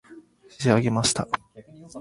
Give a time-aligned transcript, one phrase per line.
[0.49, 1.27] 仕上げました